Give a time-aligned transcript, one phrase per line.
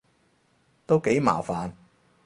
[0.87, 1.73] 都幾麻煩